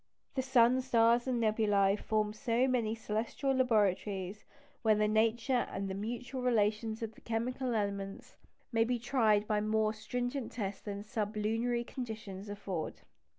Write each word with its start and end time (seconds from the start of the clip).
The 0.33 0.41
sun, 0.41 0.81
stars, 0.81 1.27
and 1.27 1.39
nebulæ 1.39 1.99
form 1.99 2.33
so 2.33 2.67
many 2.67 2.95
celestial 2.95 3.53
laboratories, 3.53 4.45
where 4.81 4.95
the 4.95 5.07
nature 5.07 5.67
and 5.71 5.93
mutual 5.95 6.41
relations 6.41 7.03
of 7.03 7.13
the 7.13 7.21
chemical 7.21 7.75
"elements" 7.75 8.35
may 8.71 8.83
be 8.83 8.97
tried 8.97 9.47
by 9.47 9.61
more 9.61 9.93
stringent 9.93 10.51
tests 10.53 10.81
than 10.81 11.03
sublunary 11.03 11.83
conditions 11.83 12.49
afford. 12.49 13.01